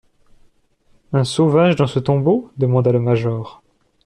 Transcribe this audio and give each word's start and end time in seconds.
Un 1.13 1.23
sauvage 1.23 1.75
dans 1.75 1.85
ce 1.85 1.99
tombeau? 1.99 2.51
demanda 2.57 2.91
le 2.91 2.99
major. 2.99 3.61